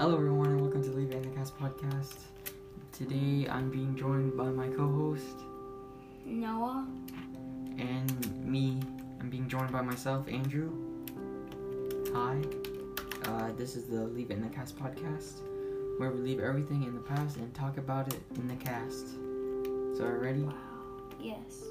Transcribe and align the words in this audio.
Hello, 0.00 0.14
everyone, 0.16 0.46
and 0.46 0.62
welcome 0.62 0.82
to 0.82 0.88
Leave 0.92 1.10
It 1.10 1.16
in 1.16 1.22
the 1.30 1.36
Cast 1.36 1.54
podcast. 1.58 2.14
Today, 2.90 3.46
I'm 3.50 3.70
being 3.70 3.94
joined 3.94 4.34
by 4.34 4.44
my 4.46 4.66
co-host 4.68 5.36
Noah. 6.24 6.86
and 7.76 8.46
me. 8.46 8.80
I'm 9.20 9.28
being 9.28 9.46
joined 9.46 9.70
by 9.70 9.82
myself, 9.82 10.26
Andrew. 10.26 10.72
Hi. 12.14 12.40
Uh, 13.24 13.52
this 13.58 13.76
is 13.76 13.84
the 13.90 14.04
Leave 14.06 14.30
It 14.30 14.38
in 14.38 14.42
the 14.42 14.48
Cast 14.48 14.78
podcast, 14.78 15.42
where 15.98 16.10
we 16.10 16.20
leave 16.20 16.40
everything 16.40 16.84
in 16.84 16.94
the 16.94 17.02
past 17.02 17.36
and 17.36 17.52
talk 17.54 17.76
about 17.76 18.08
it 18.08 18.22
in 18.36 18.48
the 18.48 18.56
cast. 18.56 19.08
So, 19.98 20.04
are 20.06 20.14
you 20.16 20.22
ready? 20.22 20.40
Wow. 20.44 20.54
Yes. 21.20 21.62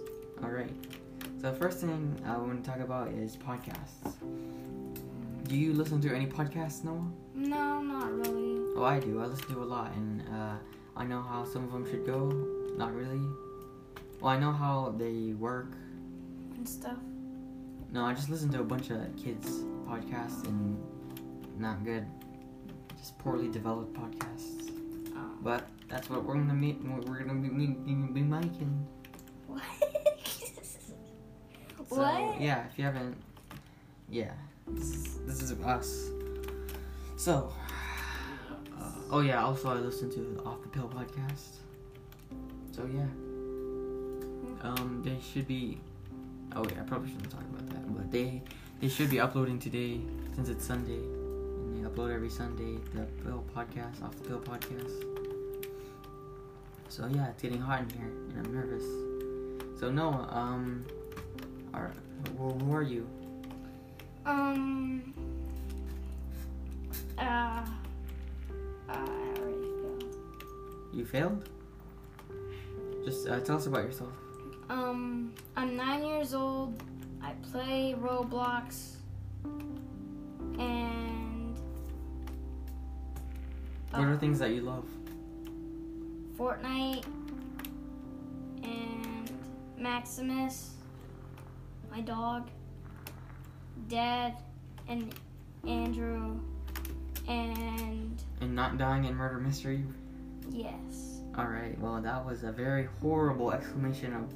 All 0.44 0.52
right. 0.52 0.70
So, 1.42 1.52
the 1.52 1.58
first 1.58 1.80
thing 1.80 2.16
I 2.28 2.38
want 2.38 2.64
to 2.64 2.70
talk 2.70 2.80
about 2.80 3.08
is 3.08 3.36
podcasts. 3.36 4.14
Do 5.48 5.58
you 5.58 5.74
listen 5.74 6.00
to 6.02 6.14
any 6.14 6.28
podcasts, 6.28 6.84
Noah? 6.84 7.08
No, 7.34 7.79
not 8.00 8.14
really. 8.14 8.62
Oh, 8.76 8.84
I 8.84 9.00
do. 9.00 9.20
I 9.22 9.26
listen 9.26 9.54
to 9.54 9.64
a 9.64 9.66
lot, 9.66 9.92
and 9.94 10.22
uh, 10.30 10.56
I 10.96 11.04
know 11.04 11.22
how 11.22 11.44
some 11.44 11.66
of 11.66 11.72
them 11.72 11.86
should 11.90 12.06
go. 12.06 12.30
Not 12.78 12.96
really. 12.96 13.22
Well, 14.22 14.32
I 14.32 14.40
know 14.40 14.52
how 14.52 14.96
they 14.98 15.34
work. 15.34 15.74
And 16.56 16.68
stuff. 16.68 16.98
No, 17.92 18.06
I 18.06 18.14
just 18.14 18.30
listen 18.30 18.50
to 18.52 18.62
a 18.62 18.64
bunch 18.64 18.90
of 18.90 19.00
kids' 19.22 19.64
podcasts 19.88 20.46
and 20.46 20.78
not 21.58 21.84
good, 21.84 22.06
just 22.98 23.18
poorly 23.20 23.50
developed 23.50 23.94
podcasts. 23.94 24.72
Oh. 25.16 25.32
But 25.42 25.68
that's 25.90 26.10
what 26.10 26.24
we're 26.24 26.36
gonna 26.36 26.54
meet. 26.54 26.80
We're 26.84 27.24
gonna 27.24 27.40
be, 27.40 27.50
be, 27.50 27.94
be 27.94 28.22
making. 28.22 28.88
What? 29.48 29.64
So, 31.90 31.96
what? 31.96 32.40
Yeah, 32.40 32.68
if 32.72 32.78
you 32.78 32.86
haven't, 32.86 33.18
yeah, 34.12 34.30
this, 34.68 35.18
this 35.26 35.42
is 35.42 35.54
us. 35.64 36.12
So, 37.18 37.52
oh 39.10 39.22
yeah. 39.22 39.44
Also, 39.44 39.70
I 39.70 39.76
listen 39.76 40.10
to 40.12 40.20
the 40.20 40.44
Off 40.44 40.62
the 40.62 40.70
Pill 40.70 40.90
podcast. 40.90 41.58
So 42.72 42.86
yeah, 42.86 43.08
um, 44.68 45.02
they 45.04 45.18
should 45.22 45.48
be. 45.48 45.80
Oh 46.56 46.66
yeah, 46.66 46.82
I 46.82 46.84
probably 46.84 47.10
shouldn't 47.10 47.32
talk 47.32 47.42
about 47.42 47.68
that, 47.70 47.96
but 47.96 48.12
they 48.12 48.42
they 48.82 48.88
should 48.88 49.10
be 49.10 49.20
uploading 49.20 49.60
today 49.60 50.00
since 50.36 50.50
it's 50.50 50.66
Sunday, 50.66 50.94
and 50.94 51.76
they 51.76 51.88
upload 51.88 52.14
every 52.14 52.30
Sunday 52.30 52.78
the 52.94 53.02
Pill 53.24 53.44
podcast, 53.56 54.02
Off 54.04 54.16
the 54.16 54.28
Pill 54.28 54.40
podcast. 54.40 55.04
So 56.88 57.08
yeah, 57.08 57.28
it's 57.30 57.42
getting 57.42 57.62
hot 57.62 57.82
in 57.82 57.90
here, 57.90 58.12
and 58.30 58.46
I'm 58.46 58.54
nervous. 58.54 58.84
So 59.80 59.92
Noah, 59.92 60.28
um, 60.32 60.86
are, 61.74 61.94
who 62.38 62.74
are 62.74 62.82
you? 62.82 63.08
Um. 64.26 65.14
You 70.94 71.06
failed? 71.06 71.50
Just 73.06 73.28
uh, 73.28 73.40
tell 73.40 73.58
us 73.58 73.66
about 73.68 73.84
yourself. 73.84 74.14
Um. 74.70 75.34
I'm 75.56 75.76
nine 75.76 76.06
years 76.06 76.34
old. 76.34 76.82
I 77.22 77.34
play 77.52 77.96
Roblox. 78.00 78.96
And. 80.58 81.58
What 83.92 84.04
are 84.08 84.18
things 84.18 84.40
that 84.40 84.52
you 84.52 84.62
love? 84.62 84.86
Fortnite 86.38 87.06
and 88.64 89.32
Maximus, 89.78 90.76
my 91.92 92.00
dog, 92.00 92.48
Dad, 93.90 94.38
and 94.88 95.14
Andrew, 95.68 96.40
and 97.28 98.24
And 98.40 98.56
not 98.56 98.78
dying 98.78 99.04
in 99.04 99.16
murder 99.16 99.40
mystery. 99.40 99.84
Yes, 100.52 101.22
All 101.38 101.48
right. 101.48 101.78
Well, 101.80 102.02
that 102.02 102.26
was 102.26 102.44
a 102.44 102.52
very 102.52 102.88
horrible 103.02 103.52
exclamation 103.52 104.14
of, 104.14 104.34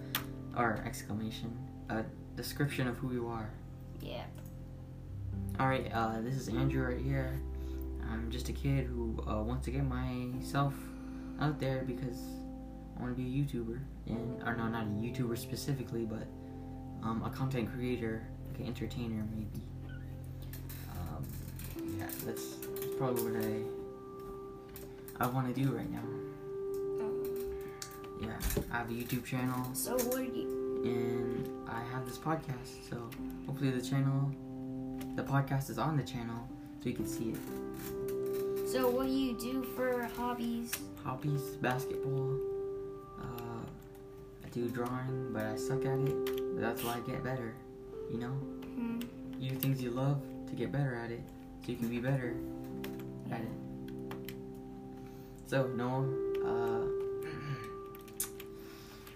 or 0.57 0.81
exclamation, 0.85 1.57
a 1.89 2.03
description 2.35 2.87
of 2.87 2.97
who 2.97 3.13
you 3.13 3.27
are. 3.27 3.49
yep. 4.01 4.27
All 5.59 5.67
right. 5.67 5.89
Uh, 5.93 6.21
this 6.21 6.35
is 6.35 6.47
Andrew 6.49 6.87
right 6.87 7.01
here. 7.01 7.39
I'm 8.11 8.29
just 8.31 8.49
a 8.49 8.53
kid 8.53 8.85
who 8.85 9.23
uh, 9.27 9.41
wants 9.41 9.65
to 9.65 9.71
get 9.71 9.83
myself 9.85 10.73
out 11.39 11.59
there 11.59 11.83
because 11.85 12.19
I 12.97 13.01
want 13.01 13.15
to 13.15 13.21
be 13.21 13.27
a 13.27 13.43
YouTuber, 13.43 13.79
and 14.07 14.43
or 14.43 14.55
no, 14.55 14.67
not 14.67 14.83
a 14.83 14.89
YouTuber 14.89 15.37
specifically, 15.37 16.05
but 16.05 16.27
um, 17.03 17.23
a 17.25 17.29
content 17.29 17.71
creator, 17.73 18.27
like 18.47 18.59
an 18.59 18.67
entertainer 18.67 19.25
maybe. 19.31 19.61
Um, 20.91 21.25
yeah, 21.97 22.05
that's, 22.05 22.23
that's 22.23 22.55
probably 22.97 23.23
what 23.31 23.43
I 23.43 23.82
I 25.19 25.27
want 25.27 25.53
to 25.53 25.61
do 25.63 25.71
right 25.71 25.89
now. 25.91 25.99
Um, 27.03 27.23
Yeah, 28.21 28.37
I 28.71 28.77
have 28.77 28.89
a 28.89 28.93
YouTube 28.93 29.25
channel 29.25 29.63
so 29.73 29.93
what 29.95 30.15
are 30.19 30.23
you? 30.23 30.81
and 30.85 31.47
I 31.67 31.81
have 31.93 32.05
this 32.05 32.17
podcast. 32.17 32.89
So 32.89 32.97
hopefully 33.45 33.71
the 33.71 33.81
channel, 33.81 34.31
the 35.15 35.23
podcast 35.23 35.69
is 35.69 35.77
on 35.77 35.95
the 35.97 36.03
channel 36.03 36.47
so 36.81 36.89
you 36.89 36.95
can 36.95 37.07
see 37.07 37.29
it. 37.31 38.69
So 38.69 38.89
what 38.89 39.05
do 39.07 39.13
you 39.13 39.37
do 39.39 39.63
for 39.75 40.09
hobbies? 40.17 40.71
Hobbies, 41.03 41.41
basketball. 41.61 42.37
Uh, 43.21 43.63
I 44.43 44.49
do 44.51 44.67
drawing, 44.69 45.29
but 45.31 45.43
I 45.43 45.55
suck 45.55 45.85
at 45.85 45.99
it. 45.99 46.25
But 46.55 46.61
that's 46.61 46.83
why 46.83 46.95
I 46.95 46.99
get 47.01 47.23
better. 47.23 47.53
You 48.11 48.17
know, 48.19 48.33
Hmm. 48.75 48.99
you 49.39 49.51
do 49.51 49.57
things 49.59 49.81
you 49.81 49.91
love 49.91 50.19
to 50.49 50.55
get 50.55 50.71
better 50.71 50.95
at 50.95 51.11
it, 51.11 51.21
so 51.63 51.71
you 51.71 51.77
can 51.77 51.87
be 51.89 51.99
better 51.99 52.33
at 53.31 53.41
it. 53.41 53.51
So 55.53 55.67
Noah, 55.67 56.01
uh, 56.47 56.81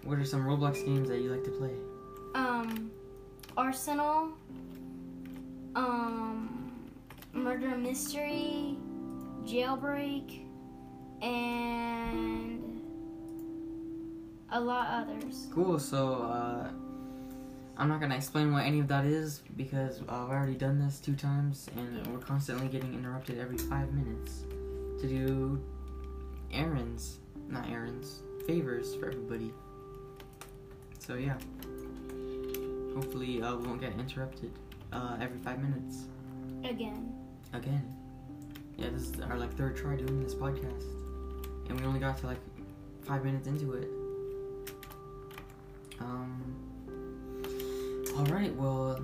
what 0.03 0.19
are 0.19 0.23
some 0.23 0.45
Roblox 0.45 0.85
games 0.85 1.09
that 1.09 1.19
you 1.19 1.31
like 1.31 1.43
to 1.45 1.49
play? 1.49 1.71
Um, 2.35 2.91
Arsenal. 3.57 4.29
Um, 5.73 6.75
Murder 7.33 7.75
Mystery, 7.75 8.77
Jailbreak, 9.45 10.41
and 11.23 12.83
a 14.51 14.61
lot 14.61 14.89
others. 14.91 15.47
Cool. 15.51 15.79
So 15.79 16.21
uh, 16.21 16.69
I'm 17.77 17.89
not 17.89 17.99
gonna 17.99 18.15
explain 18.15 18.51
what 18.51 18.63
any 18.63 18.79
of 18.79 18.87
that 18.89 19.05
is 19.05 19.41
because 19.55 20.01
uh, 20.01 20.11
I've 20.11 20.29
already 20.29 20.53
done 20.53 20.77
this 20.77 20.99
two 20.99 21.15
times, 21.15 21.67
and 21.75 22.05
we're 22.05 22.19
constantly 22.19 22.67
getting 22.67 22.93
interrupted 22.93 23.39
every 23.39 23.57
five 23.57 23.91
minutes 23.91 24.43
to 25.01 25.07
do 25.07 25.59
errands, 26.51 27.19
not 27.47 27.69
errands, 27.69 28.21
favors 28.45 28.95
for 28.95 29.07
everybody. 29.07 29.53
So 30.99 31.15
yeah. 31.15 31.37
Hopefully, 32.95 33.41
uh, 33.41 33.55
we 33.55 33.67
won't 33.67 33.79
get 33.79 33.93
interrupted 33.93 34.51
uh, 34.91 35.17
every 35.21 35.37
five 35.39 35.59
minutes 35.61 36.05
Again. 36.63 37.13
again. 37.53 37.93
Yeah, 38.75 38.89
this 38.89 39.03
is 39.03 39.21
our 39.21 39.37
like 39.37 39.53
third 39.55 39.75
try 39.77 39.95
doing 39.95 40.23
this 40.23 40.33
podcast, 40.33 40.83
and 41.69 41.79
we 41.79 41.85
only 41.85 41.99
got 41.99 42.17
to 42.19 42.27
like 42.27 42.39
five 43.03 43.23
minutes 43.23 43.47
into 43.47 43.73
it. 43.73 43.89
Um. 45.99 46.55
All 48.17 48.25
right. 48.25 48.53
Well. 48.55 48.99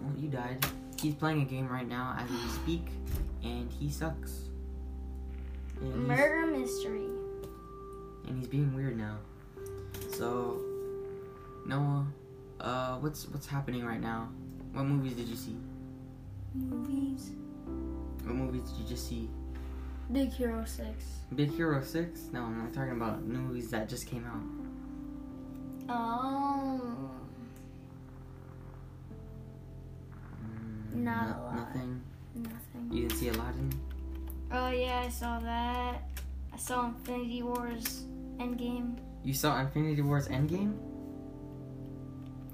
Well, 0.00 0.12
you 0.16 0.28
died. 0.28 0.64
He's 1.00 1.14
playing 1.14 1.42
a 1.42 1.44
game 1.44 1.68
right 1.68 1.88
now 1.88 2.16
as 2.18 2.28
we 2.30 2.48
speak, 2.62 2.86
and 3.44 3.70
he 3.70 3.90
sucks. 3.90 4.47
And 5.80 6.06
Murder 6.08 6.46
Mystery. 6.46 7.06
and 8.26 8.38
he's 8.38 8.48
being 8.48 8.74
weird 8.74 8.96
now. 8.98 9.16
So, 10.10 10.60
Noah, 11.66 12.06
uh, 12.60 12.96
what's 12.98 13.28
what's 13.28 13.46
happening 13.46 13.84
right 13.84 14.00
now? 14.00 14.28
What 14.72 14.84
movies 14.84 15.14
did 15.14 15.28
you 15.28 15.36
see? 15.36 15.56
Movies. 16.54 17.30
What 18.24 18.34
movies 18.34 18.68
did 18.70 18.80
you 18.80 18.86
just 18.88 19.08
see? 19.08 19.28
Big 20.12 20.30
Hero 20.32 20.64
6. 20.64 21.04
Big 21.36 21.50
Hero 21.52 21.82
6? 21.82 22.20
No, 22.32 22.42
I'm 22.44 22.58
not 22.58 22.72
talking 22.72 22.92
about 22.92 23.22
movies 23.22 23.70
that 23.70 23.88
just 23.88 24.06
came 24.06 24.24
out. 24.26 24.42
Oh. 25.90 27.10
Mm, 30.44 30.94
Not 31.04 31.28
no- 31.28 31.34
a 31.34 31.40
lot. 31.44 31.56
Nothing. 31.56 32.00
Nothing. 32.34 32.88
You 32.90 33.02
didn't 33.08 33.18
see 33.18 33.28
Aladdin? 33.28 33.70
Oh 34.50 34.70
yeah, 34.70 35.02
I 35.04 35.08
saw 35.08 35.38
that. 35.40 36.02
I 36.52 36.56
saw 36.56 36.86
Infinity 36.86 37.42
Wars 37.42 38.04
Endgame. 38.38 38.98
You 39.22 39.34
saw 39.34 39.60
Infinity 39.60 40.00
Wars 40.02 40.28
Endgame? 40.28 40.74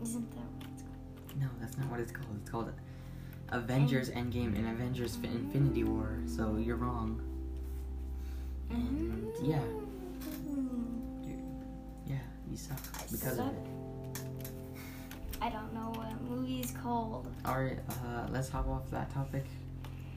Isn't 0.02 0.30
that 0.32 0.38
what 0.58 0.68
it's 0.72 0.82
called? 0.82 1.40
No, 1.40 1.46
that's 1.60 1.78
not 1.78 1.88
what 1.90 2.00
it's 2.00 2.12
called. 2.12 2.36
It's 2.40 2.50
called 2.50 2.72
Avengers 3.50 4.10
Endgame 4.10 4.56
and 4.56 4.68
Avengers 4.68 5.16
Fi- 5.16 5.28
Infinity 5.28 5.84
War. 5.84 6.18
So 6.26 6.56
you're 6.56 6.76
wrong. 6.76 7.20
And 8.70 9.28
yeah, 9.42 9.60
yeah, 12.06 12.16
you 12.50 12.56
suck 12.56 12.78
I 12.94 13.02
because 13.10 13.36
suck. 13.36 13.46
of 13.46 13.52
it. 13.52 14.22
I 15.40 15.50
don't 15.50 15.72
know 15.74 15.92
what 15.94 16.20
movie 16.22 16.60
is 16.60 16.72
called. 16.72 17.28
Alright, 17.46 17.78
uh, 17.88 18.26
let's 18.30 18.48
hop 18.48 18.66
off 18.68 18.90
that 18.90 19.12
topic. 19.12 19.44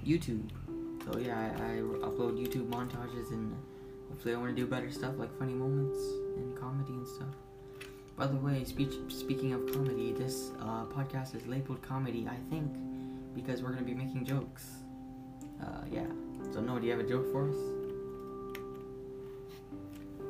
YouTube. 0.06 0.50
So 1.08 1.18
yeah, 1.20 1.40
I, 1.40 1.46
I 1.46 1.76
upload 2.06 2.38
YouTube 2.38 2.70
montages 2.70 3.32
and 3.32 3.56
hopefully 4.10 4.34
I 4.34 4.38
want 4.38 4.54
to 4.54 4.62
do 4.62 4.68
better 4.68 4.92
stuff 4.92 5.14
like 5.18 5.32
funny 5.40 5.54
moments 5.54 5.98
and 6.36 6.56
comedy 6.58 6.92
and 6.92 7.08
stuff. 7.08 7.34
By 8.18 8.28
the 8.28 8.36
way, 8.36 8.66
speech, 8.66 8.94
speaking 9.08 9.54
of 9.54 9.72
comedy, 9.72 10.12
this 10.12 10.52
uh, 10.60 10.84
podcast 10.86 11.34
is 11.34 11.46
labeled 11.48 11.82
comedy, 11.82 12.28
I 12.30 12.36
think, 12.50 12.76
because 13.36 13.64
we're 13.64 13.72
gonna 13.72 13.84
be 13.84 13.94
making 13.94 14.26
jokes. 14.26 14.66
Uh, 15.62 15.82
yeah. 15.90 16.06
So 16.52 16.60
Noah, 16.60 16.82
do 16.82 16.88
you 16.88 16.92
have 16.92 17.00
a 17.00 17.08
joke 17.08 17.32
for 17.32 17.50
us? 17.50 17.56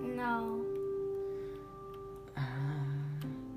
No. 0.01 0.63
Uh, 2.38 2.41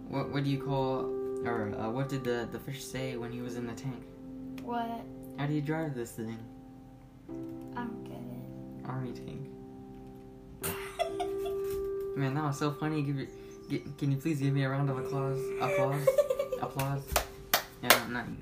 what 0.08 0.31
What 0.31 0.44
do 0.44 0.50
you 0.50 0.62
call, 0.62 1.05
or 1.44 1.75
uh, 1.78 1.90
what 1.90 2.08
did 2.08 2.25
the 2.25 2.49
the 2.50 2.58
fish 2.58 2.82
say 2.82 3.16
when 3.16 3.31
he 3.31 3.43
was 3.43 3.56
in 3.56 3.66
the 3.66 3.75
tank? 3.75 4.02
What? 4.62 5.05
How 5.37 5.46
do 5.46 5.52
you 5.52 5.61
drive 5.61 5.94
this 5.94 6.12
thing? 6.12 6.38
I 7.77 7.82
don't 7.82 8.05
get 8.05 8.15
it. 8.15 8.88
Army 8.88 9.12
tank. 9.12 9.50
Man, 12.17 12.35
that 12.35 12.44
was 12.44 12.59
so 12.59 12.73
funny. 12.73 13.03
Give 13.03 13.29
get, 13.69 13.99
can 13.99 14.11
you 14.11 14.19
please 14.19 14.41
give 14.41 14.53
me 14.53 14.65
a 14.65 14.69
round 14.69 14.91
of 14.91 14.99
applause? 14.99 15.41
Applause. 15.61 16.09
applause. 16.61 17.03
Yeah, 17.82 18.06
not 18.09 18.29
you. 18.29 18.37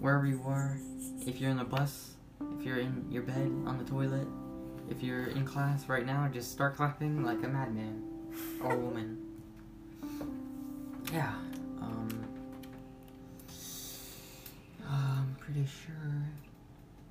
Wherever 0.00 0.26
you 0.26 0.40
are, 0.46 0.78
if 1.26 1.40
you're 1.40 1.50
in 1.50 1.58
the 1.58 1.64
bus, 1.64 2.12
if 2.58 2.64
you're 2.64 2.78
in 2.78 3.04
your 3.10 3.22
bed, 3.22 3.50
on 3.66 3.78
the 3.78 3.84
toilet, 3.90 4.26
if 4.90 5.02
you're 5.02 5.26
in 5.26 5.44
class 5.44 5.88
right 5.88 6.06
now, 6.06 6.28
just 6.32 6.52
start 6.52 6.76
clapping 6.76 7.24
like 7.24 7.42
a 7.42 7.48
madman 7.48 8.02
or 8.62 8.76
woman. 8.76 9.18
Yeah. 11.12 11.34
Um. 11.80 12.24
I'm 14.88 15.36
pretty 15.40 15.66
sure 15.66 16.24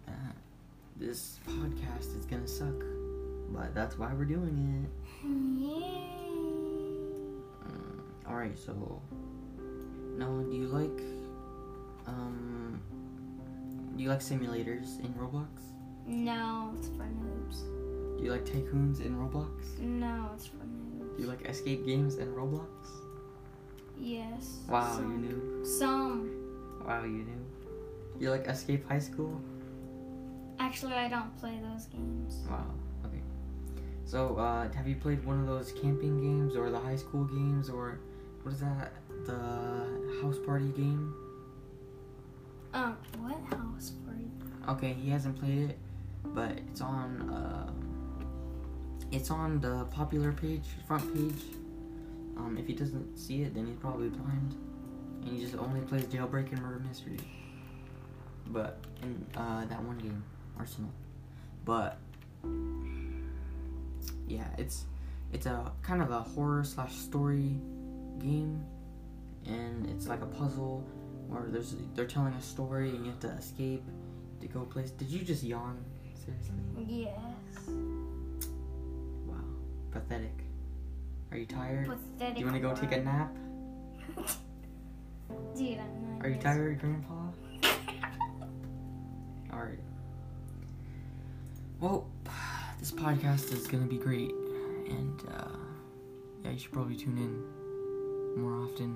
that 0.06 0.36
this 0.98 1.40
podcast 1.48 2.18
is 2.18 2.26
gonna 2.26 2.48
suck, 2.48 2.84
but 3.50 3.74
that's 3.74 3.98
why 3.98 4.14
we're 4.14 4.26
doing 4.26 4.86
it. 4.86 5.28
Yay. 5.60 6.10
Mm, 7.68 8.30
all 8.30 8.36
right, 8.36 8.58
so 8.58 9.02
Noah, 10.18 10.44
do 10.44 10.56
you 10.56 10.68
like 10.68 11.02
um 12.08 12.80
do 13.96 14.04
you 14.04 14.10
like 14.10 14.20
simulators 14.20 15.00
in 15.00 15.14
Roblox? 15.14 15.48
No, 16.06 16.74
it's 16.78 16.88
for 16.90 17.04
noobs. 17.04 18.18
Do 18.18 18.24
you 18.24 18.32
like 18.32 18.46
tycoons 18.46 19.02
in 19.06 19.16
Roblox? 19.16 19.80
No, 19.80 20.30
it's 20.36 20.48
for 20.48 20.58
noobs. 20.58 21.18
Do 21.18 21.24
you 21.24 21.30
like 21.30 21.46
escape 21.48 21.86
games 21.86 22.16
in 22.16 22.34
Roblox? 22.34 22.68
Yes. 23.98 24.60
Wow, 24.68 24.96
some. 24.96 25.12
you 25.12 25.18
knew. 25.18 25.66
Some. 25.66 26.84
Wow, 26.86 27.04
you 27.04 27.24
knew. 27.24 27.46
You 28.20 28.32
like 28.32 28.48
Escape 28.48 28.88
High 28.88 29.00
School? 29.00 29.42
Actually, 30.64 30.94
I 30.94 31.10
don't 31.10 31.38
play 31.42 31.60
those 31.62 31.88
games. 31.88 32.46
Wow. 32.50 32.64
Okay. 33.06 33.22
So, 34.06 34.38
uh, 34.38 34.72
have 34.72 34.88
you 34.88 34.96
played 34.96 35.22
one 35.26 35.42
of 35.42 35.46
those 35.46 35.74
camping 35.74 36.22
games 36.22 36.56
or 36.56 36.70
the 36.72 36.80
high 36.80 36.96
school 36.96 37.26
games 37.26 37.70
or 37.70 38.00
what 38.44 38.54
is 38.54 38.62
that? 38.62 38.94
The 39.26 39.38
house 40.22 40.38
party 40.46 40.70
game? 40.70 41.14
Um, 42.74 42.96
what 43.20 43.36
house 43.50 43.92
party? 44.06 44.32
Okay, 44.70 44.94
he 44.94 45.10
hasn't 45.10 45.38
played 45.38 45.72
it, 45.72 45.78
but 46.28 46.52
it's 46.52 46.80
on 46.80 47.30
uh, 47.30 47.70
it's 49.12 49.32
on 49.32 49.60
the 49.60 49.84
popular 49.92 50.32
page, 50.32 50.64
front 50.88 51.14
page. 51.14 51.44
Um, 52.38 52.58
if 52.58 52.68
he 52.68 52.74
doesn't 52.74 53.18
see 53.18 53.42
it, 53.42 53.54
then 53.54 53.68
he's 53.68 53.76
probably 53.76 54.08
blind, 54.08 54.56
and 55.26 55.38
he 55.38 55.44
just 55.44 55.58
only 55.58 55.82
plays 55.82 56.06
Jailbreak 56.06 56.54
and 56.54 56.62
Murder 56.62 56.82
Mystery. 56.88 57.20
But 58.48 58.80
in 59.02 59.26
uh, 59.36 59.66
that 59.66 59.84
one 59.84 59.98
game, 59.98 60.24
Arsenal. 60.58 60.92
But 61.66 61.98
yeah, 64.28 64.48
it's 64.58 64.86
it's 65.32 65.46
a 65.46 65.72
kind 65.82 66.02
of 66.02 66.12
a 66.12 66.22
horror 66.22 66.64
slash 66.64 66.94
story 66.96 67.56
game, 68.20 68.64
and 69.46 69.90
it's 69.90 70.08
like 70.08 70.22
a 70.22 70.26
puzzle 70.26 70.86
where 71.28 71.44
there's 71.48 71.76
they're 71.96 72.06
telling 72.06 72.34
a 72.34 72.42
story 72.42 72.90
and 72.90 73.06
you 73.06 73.12
have 73.12 73.20
to 73.22 73.30
escape 73.30 73.84
to 74.42 74.48
go 74.48 74.62
place. 74.62 74.92
Did 74.92 75.10
you 75.10 75.24
just 75.24 75.44
yawn? 75.44 75.78
Seriously? 76.26 76.56
Yes. 76.88 77.68
Wow. 79.28 79.36
Pathetic. 79.92 80.38
Are 81.32 81.38
you 81.38 81.46
tired? 81.46 81.88
Pathetic. 81.88 82.36
Do 82.36 82.40
you 82.40 82.46
want 82.46 82.58
to 82.58 82.62
go 82.62 82.76
take 82.76 82.92
a 82.92 83.02
nap? 83.02 83.36
Dude, 85.56 85.80
I'm 85.80 86.18
not. 86.18 86.26
Are 86.26 86.30
you 86.30 86.40
tired, 86.40 86.80
Grandpa? 86.80 87.23
Well, 91.84 92.08
this 92.80 92.92
podcast 92.92 93.52
is 93.52 93.68
gonna 93.68 93.88
be 93.88 93.98
great, 93.98 94.32
and 94.88 95.22
uh, 95.36 95.50
yeah, 96.42 96.52
you 96.52 96.58
should 96.58 96.72
probably 96.72 96.96
tune 96.96 97.18
in 97.18 98.42
more 98.42 98.54
often 98.64 98.96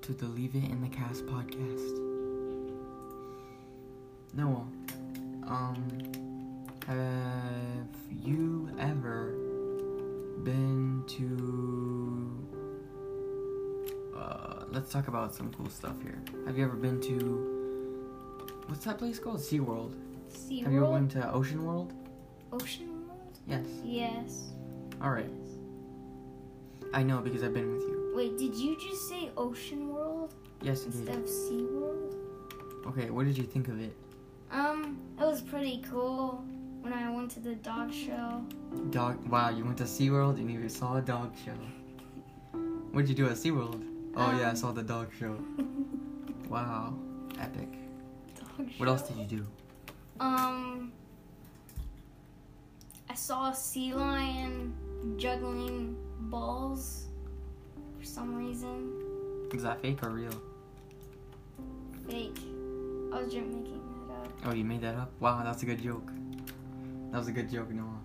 to 0.00 0.14
the 0.14 0.24
Leave 0.24 0.54
It 0.54 0.64
in 0.64 0.80
the 0.80 0.88
Cast 0.88 1.26
podcast. 1.26 1.98
Noah, 4.32 4.66
um, 5.46 5.86
have 6.86 7.88
you 8.24 8.70
ever 8.78 9.34
been 10.44 11.04
to? 11.08 12.48
Uh, 14.16 14.64
let's 14.70 14.90
talk 14.90 15.08
about 15.08 15.34
some 15.34 15.52
cool 15.52 15.68
stuff 15.68 16.00
here. 16.02 16.22
Have 16.46 16.56
you 16.56 16.64
ever 16.64 16.76
been 16.76 17.02
to? 17.02 18.48
What's 18.68 18.86
that 18.86 18.96
place 18.96 19.18
called? 19.18 19.40
SeaWorld. 19.40 19.92
Sea 20.34 20.60
Have 20.60 20.72
you 20.72 20.84
ever 20.84 20.94
been 20.94 21.08
to 21.10 21.32
Ocean 21.32 21.64
World? 21.64 21.92
Ocean 22.52 23.06
World? 23.08 23.38
Yes. 23.46 23.66
Yes. 23.84 24.50
Alright. 25.02 25.30
I 26.94 27.02
know 27.02 27.18
because 27.20 27.42
I've 27.42 27.54
been 27.54 27.72
with 27.72 27.82
you. 27.82 28.12
Wait, 28.14 28.36
did 28.38 28.54
you 28.54 28.76
just 28.78 29.08
say 29.08 29.30
Ocean 29.36 29.88
World 29.88 30.34
Yes, 30.60 30.84
indeed. 30.84 30.98
instead 31.08 31.18
of 31.22 31.28
Sea 31.28 31.64
World? 31.70 32.14
Okay, 32.86 33.10
what 33.10 33.24
did 33.26 33.38
you 33.38 33.44
think 33.44 33.68
of 33.68 33.80
it? 33.80 33.96
Um, 34.50 34.98
it 35.18 35.24
was 35.24 35.40
pretty 35.40 35.82
cool 35.90 36.44
when 36.82 36.92
I 36.92 37.08
went 37.10 37.30
to 37.32 37.40
the 37.40 37.54
dog 37.54 37.92
show. 37.92 38.44
Dog. 38.90 39.26
Wow, 39.28 39.48
you 39.50 39.64
went 39.64 39.78
to 39.78 39.84
SeaWorld 39.84 40.36
and 40.36 40.50
you 40.50 40.68
saw 40.68 40.96
a 40.96 41.00
dog 41.00 41.32
show. 41.44 41.52
What 42.92 43.06
did 43.06 43.08
you 43.08 43.14
do 43.24 43.26
at 43.26 43.36
SeaWorld? 43.38 43.82
Oh, 44.14 44.30
yeah, 44.38 44.48
I 44.48 44.50
Um, 44.50 44.56
saw 44.56 44.72
the 44.72 44.82
dog 44.82 45.08
show. 45.18 45.36
Wow. 46.50 46.92
Epic. 47.40 47.68
Dog 48.38 48.68
show. 48.70 48.76
What 48.76 48.88
else 48.90 49.02
did 49.08 49.16
you 49.16 49.24
do? 49.24 49.46
Um, 50.22 50.92
I 53.10 53.14
saw 53.14 53.50
a 53.50 53.54
sea 53.56 53.92
lion 53.92 54.72
juggling 55.16 55.96
balls 56.30 57.06
for 57.98 58.04
some 58.04 58.36
reason. 58.36 59.48
Was 59.52 59.64
that 59.64 59.82
fake 59.82 60.00
or 60.04 60.10
real? 60.10 60.30
Fake. 62.08 62.38
I 63.12 63.20
was 63.20 63.32
just 63.32 63.46
making 63.46 63.80
that 64.06 64.14
up. 64.14 64.32
Oh, 64.44 64.54
you 64.54 64.64
made 64.64 64.80
that 64.82 64.94
up? 64.94 65.10
Wow, 65.18 65.42
that's 65.42 65.64
a 65.64 65.66
good 65.66 65.82
joke. 65.82 66.08
That 67.10 67.18
was 67.18 67.26
a 67.26 67.32
good 67.32 67.50
joke, 67.50 67.70
Noah. 67.70 67.98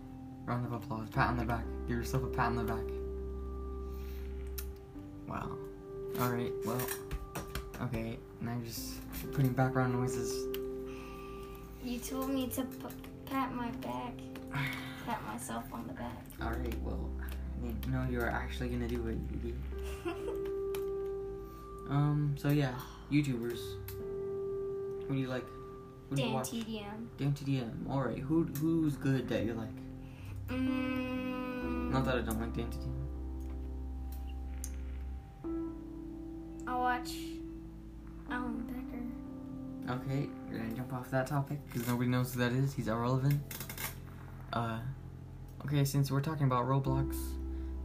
Round 0.48 0.66
of 0.66 0.74
applause. 0.74 1.10
Pat 1.10 1.30
on 1.30 1.38
the 1.38 1.46
back. 1.46 1.66
Give 1.88 1.98
yourself 1.98 2.24
a 2.24 2.28
pat 2.28 2.48
on 2.48 2.56
the 2.56 2.64
back. 2.64 2.84
Wow. 5.28 5.52
Alright, 6.20 6.54
well. 6.66 6.82
Okay, 7.84 8.18
now 8.42 8.56
you're 8.56 8.66
just 8.66 8.96
putting 9.34 9.54
background 9.54 9.94
noises. 9.94 10.57
You 11.88 12.00
told 12.00 12.30
me 12.30 12.48
to 12.48 12.64
p- 12.64 12.86
pat 13.26 13.54
my 13.56 13.70
back, 13.80 14.14
pat 15.06 15.26
myself 15.26 15.64
on 15.72 15.88
the 15.88 15.94
back. 15.94 16.22
Alright, 16.42 16.76
well. 16.84 17.10
I 17.64 17.66
didn't 17.68 17.88
know 17.88 18.06
you 18.12 18.18
were 18.20 18.30
actually 18.30 18.68
gonna 18.68 18.90
do 18.90 19.08
it, 19.08 19.18
you 19.32 19.40
idiot. 19.40 19.56
Um, 21.90 22.36
so 22.38 22.50
yeah, 22.50 22.74
YouTubers. 23.10 23.60
Who 25.08 25.14
do 25.14 25.16
you 25.16 25.28
like? 25.30 25.46
Who 26.10 26.18
do 26.18 26.22
you 26.22 26.34
watch? 26.34 26.50
TDM. 26.52 27.08
Dan 27.18 27.32
TDM. 27.32 27.90
Alright, 27.90 28.20
who, 28.20 28.44
who's 28.60 28.98
good 28.98 29.30
that 29.30 29.46
you 29.46 29.54
like? 29.54 29.70
Mm, 30.50 31.92
Not 31.92 32.04
that 32.04 32.16
I 32.16 32.20
don't 32.24 32.42
like 32.42 32.54
Dan 32.54 32.70
TDM. 35.46 35.70
I 36.68 36.76
watch. 36.76 37.14
Okay, 39.90 40.28
we're 40.50 40.58
gonna 40.58 40.74
jump 40.74 40.92
off 40.92 41.10
that 41.12 41.28
topic 41.28 41.60
because 41.66 41.88
nobody 41.88 42.10
knows 42.10 42.34
who 42.34 42.40
that 42.42 42.52
is. 42.52 42.74
He's 42.74 42.90
irrelevant. 42.90 43.42
Uh, 44.52 44.80
okay, 45.66 45.86
since 45.86 46.12
we're 46.12 46.20
talking 46.20 46.46
about 46.46 46.66
Roblox, 46.66 47.16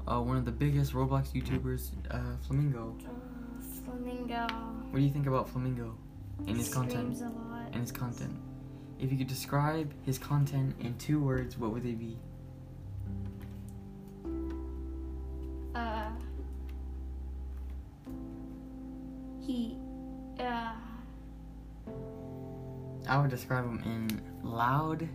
uh, 0.08 0.20
one 0.20 0.36
of 0.36 0.44
the 0.44 0.50
biggest 0.50 0.94
Roblox 0.94 1.32
YouTubers, 1.32 1.90
uh, 2.10 2.36
Flamingo. 2.44 2.96
Uh, 3.04 3.62
Flamingo. 3.84 4.46
What 4.90 4.98
do 4.98 5.04
you 5.04 5.12
think 5.12 5.28
about 5.28 5.48
Flamingo 5.48 5.96
and 6.48 6.56
his 6.56 6.74
content? 6.74 7.20
A 7.20 7.24
lot. 7.24 7.68
And 7.72 7.82
his 7.82 7.92
content. 7.92 8.36
If 8.98 9.12
you 9.12 9.18
could 9.18 9.28
describe 9.28 9.92
his 10.04 10.18
content 10.18 10.74
in 10.80 10.98
two 10.98 11.20
words, 11.20 11.56
what 11.56 11.70
would 11.72 11.84
they 11.84 11.92
be? 11.92 12.18
Uh, 15.72 16.10
he, 19.40 19.76
uh, 20.40 20.72
I 23.08 23.18
would 23.20 23.30
describe 23.30 23.64
him 23.64 23.80
in 23.84 24.48
loud 24.48 25.08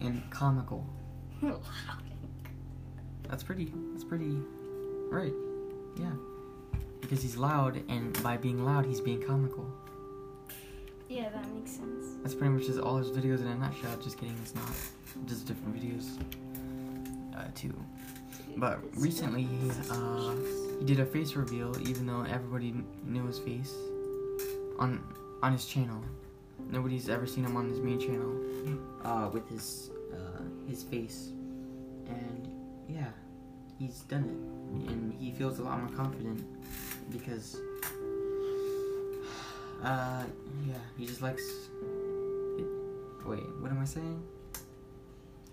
and 0.00 0.22
comical. 0.30 0.86
That's 3.28 3.42
pretty. 3.42 3.72
That's 3.92 4.04
pretty. 4.04 4.38
Right. 5.10 5.32
Yeah. 5.98 6.12
Because 7.00 7.22
he's 7.22 7.36
loud, 7.36 7.82
and 7.88 8.20
by 8.22 8.36
being 8.36 8.64
loud, 8.64 8.86
he's 8.86 9.00
being 9.00 9.22
comical. 9.22 9.70
yeah, 11.08 11.28
that 11.28 11.48
makes 11.54 11.70
sense. 11.72 12.04
That's 12.22 12.34
pretty 12.34 12.52
much 12.52 12.66
just 12.66 12.80
all 12.80 12.96
his 12.96 13.10
videos 13.10 13.40
in 13.40 13.46
a 13.48 13.54
nutshell. 13.54 13.96
Just 14.02 14.18
kidding, 14.18 14.36
it's 14.42 14.54
not. 14.54 14.70
Just 15.26 15.46
different 15.46 15.76
videos. 15.76 16.18
Uh, 17.36 17.44
too. 17.54 17.74
But 18.56 18.80
recently, 18.96 19.42
he, 19.42 19.70
uh, 19.90 20.34
he 20.78 20.84
did 20.84 21.00
a 21.00 21.06
face 21.06 21.34
reveal, 21.34 21.76
even 21.88 22.06
though 22.06 22.22
everybody 22.22 22.74
knew 23.04 23.26
his 23.26 23.38
face, 23.38 23.74
on 24.78 25.02
on 25.42 25.52
his 25.52 25.66
channel. 25.66 26.02
Nobody's 26.58 27.08
ever 27.08 27.26
seen 27.26 27.44
him 27.44 27.56
on 27.56 27.68
his 27.68 27.80
main 27.80 28.00
channel, 28.00 28.40
uh, 29.04 29.28
with 29.32 29.48
his 29.48 29.90
uh, 30.12 30.42
his 30.68 30.82
face, 30.82 31.30
and 32.08 32.48
yeah, 32.88 33.10
he's 33.78 34.00
done 34.02 34.24
it, 34.24 34.90
and 34.90 35.12
he 35.12 35.32
feels 35.32 35.58
a 35.58 35.62
lot 35.62 35.78
more 35.78 35.96
confident 35.96 36.44
because, 37.10 37.56
uh, 39.84 40.24
yeah, 40.66 40.74
he 40.96 41.06
just 41.06 41.22
likes. 41.22 41.42
It. 41.42 42.66
Wait, 43.26 43.42
what 43.60 43.70
am 43.70 43.80
I 43.80 43.84
saying? 43.84 44.22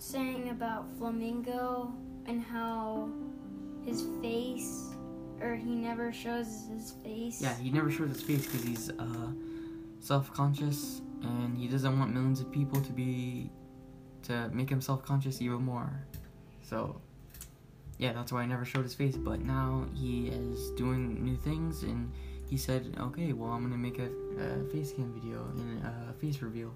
saying 0.03 0.50
about 0.50 0.86
Flamingo 0.98 1.91
and 2.25 2.41
how 2.41 3.10
his 3.86 4.05
face, 4.22 4.89
or 5.41 5.55
he 5.55 5.75
never 5.75 6.12
shows 6.12 6.67
his 6.69 6.93
face. 7.03 7.41
Yeah, 7.41 7.55
he 7.55 7.72
never 7.72 7.89
shows 7.89 8.10
his 8.10 8.22
face 8.22 8.45
because 8.45 8.63
he's 8.63 8.89
uh, 8.89 9.31
self-conscious 10.03 11.01
and 11.22 11.57
he 11.57 11.67
doesn't 11.67 11.98
want 11.98 12.13
millions 12.13 12.41
of 12.41 12.51
people 12.51 12.81
to 12.81 12.91
be 12.91 13.50
to 14.24 14.50
make 14.50 14.69
him 14.69 14.81
self-conscious 14.81 15.41
even 15.41 15.63
more. 15.63 16.05
So, 16.62 17.01
yeah, 17.98 18.13
that's 18.13 18.31
why 18.31 18.41
I 18.41 18.45
never 18.45 18.65
showed 18.65 18.83
his 18.83 18.93
face. 18.93 19.15
But 19.15 19.41
now 19.41 19.86
he 19.93 20.27
is 20.27 20.72
doing 20.72 21.24
new 21.24 21.38
things, 21.38 21.83
and 21.83 22.12
he 22.50 22.57
said, 22.57 22.95
"Okay, 23.00 23.33
well, 23.33 23.51
I'm 23.51 23.63
gonna 23.63 23.77
make 23.77 24.00
a, 24.00 24.10
a 24.39 24.63
face 24.72 24.91
cam 24.91 25.13
video 25.13 25.43
and 25.57 25.83
a 25.83 26.13
face 26.19 26.41
reveal." 26.41 26.74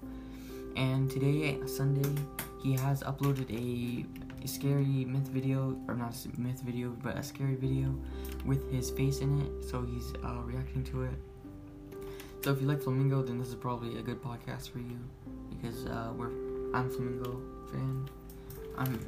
And 0.76 1.10
today, 1.10 1.58
Sunday, 1.66 2.08
he 2.62 2.74
has 2.74 3.02
uploaded 3.02 3.50
a, 3.50 4.06
a 4.44 4.48
scary 4.48 5.04
myth 5.04 5.28
video, 5.28 5.76
or 5.88 5.94
not 5.94 6.14
myth 6.36 6.60
video, 6.60 6.96
but 7.02 7.16
a 7.16 7.22
scary 7.22 7.56
video 7.56 7.94
with 8.46 8.70
his 8.70 8.90
face 8.90 9.18
in 9.18 9.40
it. 9.40 9.64
So 9.68 9.82
he's 9.82 10.12
uh, 10.24 10.40
reacting 10.44 10.84
to 10.84 11.02
it. 11.02 11.18
So 12.42 12.52
if 12.52 12.60
you 12.60 12.68
like 12.68 12.82
Flamingo, 12.82 13.22
then 13.22 13.38
this 13.38 13.48
is 13.48 13.54
probably 13.54 13.98
a 13.98 14.02
good 14.02 14.22
podcast 14.22 14.70
for 14.70 14.78
you 14.78 14.98
because 15.50 15.86
uh, 15.86 16.12
we're 16.16 16.30
I'm 16.74 16.88
Flamingo 16.90 17.40
fan. 17.70 18.08
I'm 18.76 18.98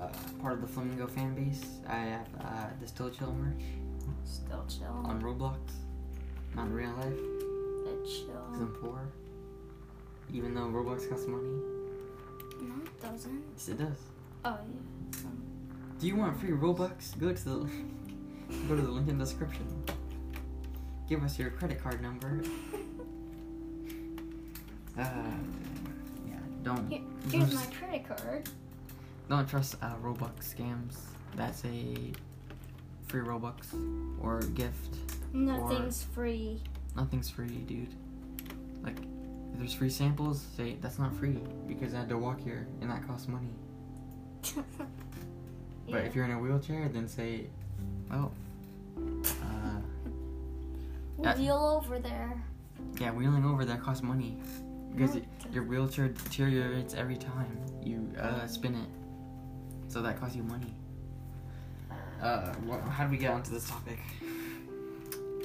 uh, 0.00 0.08
part 0.42 0.54
of 0.54 0.60
the 0.60 0.66
Flamingo 0.66 1.06
fan 1.06 1.34
base. 1.34 1.64
I 1.88 1.96
have 1.96 2.28
uh, 2.40 2.66
the 2.80 2.86
Still 2.86 3.08
Chill 3.10 3.32
merch 3.32 3.64
Still 4.24 4.64
chill. 4.68 4.86
on 5.04 5.20
Roblox, 5.22 5.56
not 6.54 6.66
in 6.66 6.72
real 6.74 6.90
life, 6.92 7.06
It's 7.08 8.18
because 8.18 8.18
chill. 8.18 8.46
I'm 8.54 8.68
poor. 8.80 9.00
Even 10.32 10.54
though 10.54 10.66
Roblox 10.66 11.08
costs 11.08 11.26
money, 11.26 11.48
No, 12.60 12.74
it 12.84 13.00
doesn't. 13.02 13.42
yes 13.54 13.68
it 13.68 13.78
does. 13.78 13.98
Oh 14.44 14.58
yeah. 15.12 15.28
Do 15.98 16.06
you 16.06 16.16
want 16.16 16.38
free 16.38 16.50
Robux? 16.50 17.18
Go 17.18 17.32
to 17.32 17.44
the 17.44 17.54
go 18.68 18.76
to 18.76 18.82
the 18.82 18.90
link 18.90 19.08
in 19.08 19.18
the 19.18 19.24
description. 19.24 19.66
Give 21.08 21.22
us 21.22 21.38
your 21.38 21.50
credit 21.50 21.82
card 21.82 22.02
number. 22.02 22.42
Uh, 24.98 25.02
yeah, 26.26 26.36
don't 26.62 26.90
Here, 26.90 27.02
here's 27.30 27.50
don't, 27.50 27.54
my 27.54 27.66
credit 27.66 28.08
card. 28.08 28.48
don't 29.28 29.46
trust 29.46 29.74
uh, 29.82 29.94
Robux 30.02 30.54
scams. 30.54 30.96
That's 31.34 31.62
a 31.66 32.12
free 33.06 33.20
Robux 33.20 33.74
or 34.22 34.40
gift. 34.54 34.96
Nothing's 35.34 36.02
free. 36.02 36.62
Nothing's 36.96 37.28
free, 37.28 37.58
dude. 37.66 37.94
Like, 38.82 38.96
if 39.52 39.58
there's 39.58 39.74
free 39.74 39.90
samples, 39.90 40.46
say 40.56 40.78
that's 40.80 40.98
not 40.98 41.14
free 41.14 41.40
because 41.68 41.92
I 41.92 41.98
had 41.98 42.08
to 42.08 42.16
walk 42.16 42.40
here 42.40 42.66
and 42.80 42.90
that 42.90 43.06
costs 43.06 43.28
money. 43.28 43.50
But 45.88 46.04
if 46.04 46.16
you're 46.16 46.24
in 46.24 46.32
a 46.32 46.38
wheelchair, 46.38 46.88
then 46.88 47.06
say, 47.06 47.46
well, 48.10 48.32
that- 51.22 51.38
wheel 51.38 51.80
over 51.82 51.98
there. 51.98 52.42
yeah, 53.00 53.10
wheeling 53.10 53.44
over 53.44 53.64
there 53.64 53.76
costs 53.78 54.02
money 54.02 54.38
because 54.94 55.16
it, 55.16 55.24
your 55.52 55.64
wheelchair 55.64 56.08
deteriorates 56.08 56.94
every 56.94 57.16
time 57.16 57.58
you 57.82 58.08
uh, 58.18 58.46
spin 58.46 58.74
it, 58.74 58.88
so 59.88 60.00
that 60.02 60.18
costs 60.18 60.36
you 60.36 60.42
money. 60.42 60.74
Uh, 62.20 62.54
wha 62.64 62.80
how 62.80 63.04
did 63.04 63.10
we 63.10 63.18
get 63.18 63.30
onto 63.30 63.50
this 63.50 63.68
topic? 63.68 63.98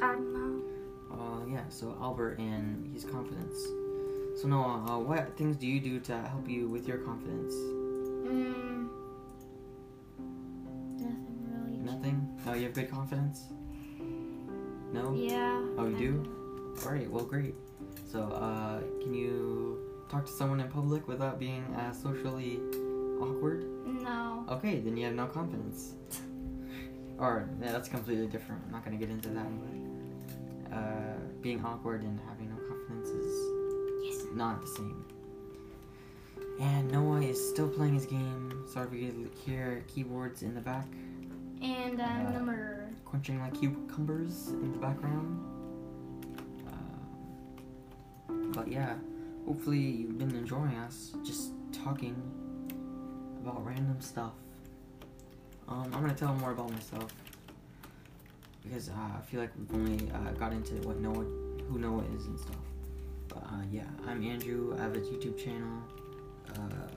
I 0.01 0.13
don't 0.13 0.33
know. 0.33 0.61
Uh, 1.13 1.45
yeah, 1.51 1.63
so 1.69 1.95
Albert 2.01 2.39
and 2.39 2.93
his 2.93 3.03
confidence. 3.03 3.57
So 4.41 4.47
Noah, 4.47 4.85
uh, 4.87 4.99
what 4.99 5.35
things 5.37 5.57
do 5.57 5.67
you 5.67 5.79
do 5.81 5.99
to 5.99 6.17
help 6.17 6.47
you 6.49 6.69
with 6.69 6.87
your 6.87 6.97
confidence? 6.99 7.53
Mm, 7.53 8.87
nothing 10.97 11.37
really. 11.51 11.77
Nothing. 11.77 12.39
Oh, 12.47 12.53
you 12.53 12.63
have 12.63 12.73
good 12.73 12.89
confidence. 12.89 13.51
No. 14.93 15.13
Yeah. 15.13 15.61
Oh, 15.77 15.87
you 15.87 15.97
do? 15.97 16.75
All 16.85 16.91
right. 16.91 17.09
Well, 17.09 17.23
great. 17.25 17.55
So, 18.11 18.23
uh, 18.23 18.79
can 19.01 19.13
you 19.13 19.79
talk 20.09 20.25
to 20.25 20.31
someone 20.31 20.59
in 20.59 20.67
public 20.69 21.07
without 21.07 21.39
being 21.39 21.63
uh, 21.75 21.93
socially 21.93 22.59
awkward? 23.21 23.65
No. 23.85 24.45
Okay, 24.49 24.79
then 24.79 24.97
you 24.97 25.05
have 25.05 25.15
no 25.15 25.27
confidence. 25.27 25.93
or 27.17 27.47
yeah, 27.61 27.71
that's 27.71 27.87
completely 27.87 28.27
different. 28.27 28.61
I'm 28.65 28.71
not 28.71 28.83
gonna 28.83 28.97
get 28.97 29.09
into 29.09 29.29
that, 29.29 29.45
but 29.61 30.75
uh, 30.77 31.13
being 31.41 31.63
awkward 31.63 32.01
and 32.03 32.19
having 32.27 32.49
no 32.49 32.55
confidence 32.67 33.07
is 33.09 33.35
Yes. 34.03 34.25
not 34.33 34.61
the 34.61 34.67
same. 34.67 35.05
And 36.59 36.91
Noah 36.91 37.21
is 37.21 37.49
still 37.49 37.69
playing 37.69 37.93
his 37.93 38.05
game. 38.05 38.65
Sorry 38.67 38.87
if 38.87 38.93
you 39.15 39.29
hear 39.45 39.83
keyboards 39.87 40.41
in 40.43 40.53
the 40.53 40.61
back, 40.61 40.87
And 41.61 42.01
I'm 42.01 42.27
Uh, 42.27 42.31
the 42.31 42.39
murderer. 42.43 42.80
Crunching 43.11 43.39
like 43.41 43.53
cucumbers 43.59 44.47
in 44.47 44.71
the 44.71 44.77
background. 44.77 45.37
Uh, 46.67 48.33
but 48.53 48.67
yeah, 48.69 48.95
hopefully 49.45 49.79
you've 49.79 50.17
been 50.17 50.33
enjoying 50.35 50.75
us 50.77 51.11
just 51.23 51.51
talking 51.73 52.15
about 53.41 53.63
random 53.65 53.99
stuff. 53.99 54.31
Um, 55.67 55.91
I'm 55.93 56.01
gonna 56.01 56.13
tell 56.13 56.33
more 56.35 56.51
about 56.51 56.71
myself 56.71 57.13
because 58.63 58.89
uh, 58.89 59.17
I 59.17 59.21
feel 59.21 59.41
like 59.41 59.51
we've 59.57 59.73
only 59.73 60.09
uh, 60.11 60.31
got 60.31 60.53
into 60.53 60.75
what 60.87 60.99
Noah, 60.99 61.25
who 61.69 61.79
Noah 61.79 62.03
is 62.15 62.25
and 62.27 62.39
stuff. 62.39 62.55
But 63.27 63.43
uh, 63.43 63.63
yeah, 63.71 63.83
I'm 64.07 64.23
Andrew. 64.23 64.73
I 64.77 64.83
have 64.83 64.95
a 64.95 64.99
YouTube 64.99 65.37
channel. 65.37 65.83
Uh, 66.55 66.87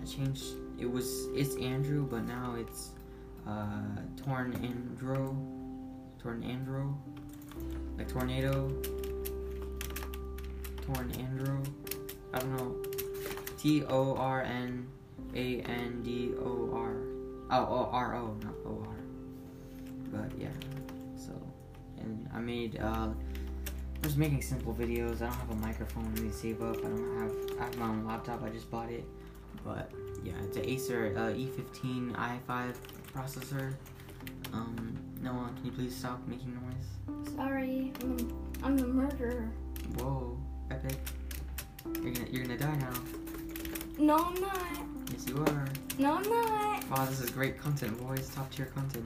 I 0.00 0.04
changed. 0.04 0.44
It 0.78 0.90
was 0.90 1.28
it's 1.34 1.56
Andrew, 1.56 2.06
but 2.06 2.26
now 2.26 2.56
it's 2.58 2.90
uh, 3.46 3.82
Torn 4.16 4.52
Andro, 4.52 5.34
Torn 6.22 6.42
Andro, 6.42 6.94
like 7.98 8.08
tornado, 8.08 8.68
Torn 10.86 11.10
Andro. 11.12 11.66
I 12.32 12.38
don't 12.38 12.56
know. 12.56 12.76
T 13.58 13.84
O 13.84 14.14
R 14.14 14.42
N 14.42 14.86
A 15.34 15.60
N 15.62 16.02
D 16.02 16.32
O 16.38 16.70
R. 16.74 16.96
Oh, 17.50 17.66
oh, 17.68 17.88
R 17.92 18.16
O, 18.16 18.36
not 18.42 18.54
O 18.64 18.84
R. 18.86 18.96
But 20.10 20.38
yeah, 20.38 20.48
so 21.16 21.32
and 21.98 22.28
I 22.32 22.38
made. 22.38 22.78
Uh, 22.80 23.10
I'm 23.10 24.02
just 24.02 24.16
making 24.16 24.42
simple 24.42 24.74
videos. 24.74 25.22
I 25.22 25.26
don't 25.26 25.34
have 25.34 25.50
a 25.50 25.56
microphone 25.56 26.14
to 26.14 26.32
save 26.32 26.62
up. 26.62 26.76
I 26.78 26.88
don't 26.88 27.18
have. 27.20 27.60
I 27.60 27.64
have 27.64 27.78
my 27.78 27.86
own 27.86 28.06
laptop. 28.06 28.42
I 28.42 28.48
just 28.48 28.70
bought 28.70 28.90
it. 28.90 29.04
But 29.64 29.90
yeah, 30.24 30.32
it's 30.44 30.56
an 30.56 30.66
Acer 30.66 31.14
uh, 31.16 31.32
E15 31.32 32.14
i5 32.14 32.74
processor. 33.14 33.74
Um, 34.52 34.98
Noah, 35.20 35.50
can 35.56 35.66
you 35.66 35.72
please 35.72 35.94
stop 35.94 36.20
making 36.26 36.54
noise? 36.54 37.34
Sorry. 37.36 37.92
I'm, 38.02 38.44
I'm 38.62 38.76
the 38.76 38.86
murderer. 38.86 39.48
Whoa, 39.98 40.38
epic. 40.70 40.96
You're 42.02 42.12
gonna, 42.12 42.26
you're 42.30 42.44
gonna 42.44 42.58
die 42.58 42.76
now. 42.76 42.92
No, 43.98 44.16
I'm 44.16 44.40
not. 44.40 44.58
Yes, 45.12 45.26
you 45.28 45.38
are. 45.44 45.68
No, 45.98 46.14
I'm 46.14 46.28
not. 46.28 46.90
Wow, 46.90 47.04
this 47.06 47.20
is 47.20 47.30
great 47.30 47.58
content, 47.60 47.98
boys. 48.00 48.28
Top 48.30 48.50
tier 48.50 48.66
content. 48.66 49.04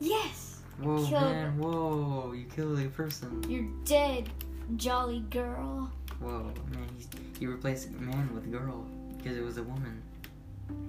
Yes. 0.00 0.60
Whoa, 0.80 1.06
Killed 1.06 1.22
man. 1.22 1.58
Whoa, 1.58 2.32
you 2.32 2.44
killed 2.44 2.78
a 2.78 2.88
person. 2.88 3.44
You're 3.48 3.68
dead, 3.84 4.28
jolly 4.76 5.20
girl. 5.30 5.90
Whoa, 6.20 6.52
man. 6.70 6.86
He's, 6.96 7.08
he 7.38 7.46
replaced 7.46 7.90
man 7.92 8.34
with 8.34 8.50
girl 8.50 8.86
because 9.16 9.36
it 9.36 9.42
was 9.44 9.56
a 9.56 9.62
woman. 9.62 10.02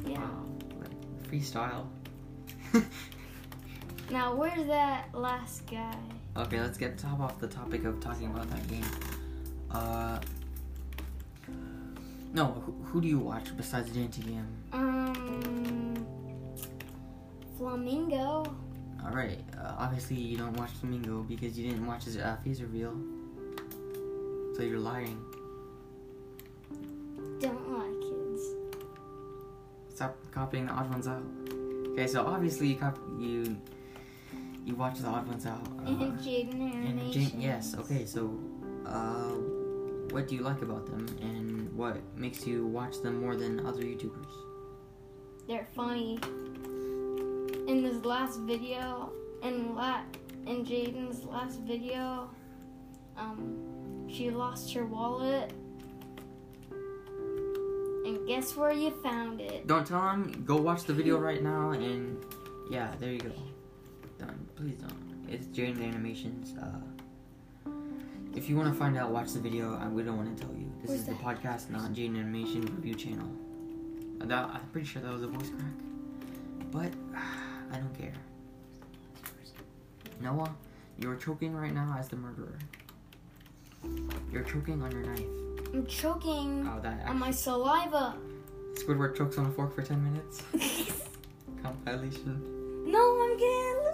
Yeah. 0.06 0.20
Wow, 0.20 0.46
like 0.82 1.32
freestyle. 1.32 1.86
Now, 4.10 4.34
where's 4.34 4.66
that 4.68 5.10
last 5.14 5.70
guy? 5.70 5.96
Okay, 6.36 6.60
let's 6.62 6.78
get 6.78 6.98
top 6.98 7.20
off 7.20 7.40
the 7.40 7.48
topic 7.48 7.84
of 7.84 8.00
talking 8.00 8.28
about 8.28 8.50
that 8.50 8.68
game. 8.68 8.86
Uh, 9.72 10.20
No, 12.34 12.46
who, 12.66 12.72
who 12.86 13.02
do 13.02 13.08
you 13.08 13.20
watch 13.20 13.56
besides 13.58 13.90
JNTDM? 13.90 14.46
Um, 14.72 16.06
Flamingo. 17.58 18.46
All 19.04 19.12
right. 19.12 19.40
Uh, 19.58 19.76
obviously, 19.78 20.18
you 20.18 20.38
don't 20.38 20.56
watch 20.58 20.72
Flamingo 20.72 21.24
because 21.24 21.58
you 21.58 21.70
didn't 21.70 21.86
watch 21.86 22.06
his 22.06 22.18
uh, 22.18 22.38
face 22.44 22.60
reveal. 22.62 22.94
So 24.56 24.64
you're 24.64 24.80
lying. 24.80 25.20
Don't 27.40 27.72
lie, 27.72 27.94
kids. 28.02 28.44
Stop 29.94 30.16
copying 30.32 30.66
the 30.68 30.74
odd 30.74 30.90
ones 30.92 31.08
out. 31.08 31.24
Okay, 31.94 32.08
so 32.08 32.26
obviously 32.26 32.68
you 32.70 32.76
cop- 32.76 33.00
you 33.20 33.58
you 34.68 34.76
watch 34.76 35.00
the 35.00 35.08
odd 35.08 35.26
ones 35.28 35.46
out. 35.46 35.66
Uh, 35.80 35.90
and 35.90 36.20
Jaiden 36.20 36.60
and 36.74 37.00
Animation. 37.00 37.40
Yes. 37.40 37.74
Okay, 37.80 38.06
so 38.06 38.38
uh, 38.86 39.32
what 40.12 40.28
do 40.28 40.36
you 40.36 40.42
like 40.42 40.62
about 40.62 40.86
them, 40.86 41.08
and 41.22 41.74
what 41.74 41.98
makes 42.18 42.46
you 42.46 42.68
watch 42.68 43.02
them 43.02 43.22
more 43.22 43.38
than 43.38 43.66
other 43.66 43.82
YouTubers? 43.82 44.36
They're 45.48 45.68
funny. 45.74 46.20
In 47.72 47.82
this 47.82 48.04
last 48.04 48.42
video, 48.42 49.14
in 49.42 49.74
la- 49.74 50.04
in 50.46 50.66
Jaiden's 50.66 51.24
last 51.24 51.62
video, 51.62 52.30
um, 53.16 54.06
she 54.10 54.30
lost 54.30 54.74
her 54.74 54.86
wallet. 54.86 55.54
And 58.06 58.28
guess 58.28 58.56
where 58.56 58.72
you 58.72 58.92
found 59.04 59.40
it? 59.40 59.66
Don't 59.68 59.88
tell 59.88 60.10
him. 60.10 60.44
Go 60.46 60.58
watch 60.58 60.84
the 60.84 60.94
video 60.94 61.18
right 61.18 61.42
now, 61.42 61.72
and 61.72 62.18
yeah, 62.70 62.94
there 63.00 63.12
you 63.12 63.20
go. 63.20 63.32
Please 64.58 64.78
don't. 64.80 65.26
It's 65.30 65.46
Jaiden 65.48 65.84
Animations. 65.84 66.56
Uh, 66.58 67.70
if 68.36 68.50
you 68.50 68.56
want 68.56 68.72
to 68.72 68.78
find 68.78 68.98
out, 68.98 69.12
watch 69.12 69.32
the 69.34 69.40
video. 69.40 69.78
I 69.78 69.88
we 69.88 70.04
don't 70.04 70.18
want 70.18 70.36
to 70.38 70.44
tell 70.44 70.54
you. 70.54 70.72
This 70.82 70.90
Where's 70.90 71.02
is 71.02 71.08
the 71.08 71.14
podcast, 71.14 71.70
not 71.70 71.92
Jaiden 71.94 72.18
Animation 72.20 72.62
review 72.62 72.96
channel. 72.96 73.30
Uh, 74.22 74.26
That 74.26 74.46
I'm 74.50 74.62
pretty 74.72 74.88
sure 74.88 75.02
that 75.02 75.12
was 75.14 75.24
a 75.24 75.28
voice 75.28 75.50
crack, 75.50 75.74
but 76.72 76.92
I 77.72 77.78
don't 77.78 77.94
care. 77.98 78.14
Noah, 80.22 80.56
you're 80.98 81.16
choking 81.16 81.56
right 81.56 81.74
now 81.74 81.96
as 82.00 82.08
the 82.08 82.16
murderer. 82.16 82.58
You're 84.32 84.44
choking 84.44 84.82
on 84.82 84.92
your 84.92 85.02
knife. 85.04 85.24
I'm 85.74 85.86
choking 85.86 86.68
Oh, 86.68 86.80
that 86.82 87.06
on 87.08 87.20
my 87.20 87.30
saliva. 87.32 88.16
Squidward 88.74 89.16
chokes 89.16 89.38
on 89.38 89.46
a 89.46 89.52
fork 89.52 89.76
for 89.76 89.84
ten 89.84 90.04
minutes. 90.04 90.42
Compilation. 91.64 92.42
no, 92.92 93.22
I'm 93.22 93.38
lose. 93.38 93.87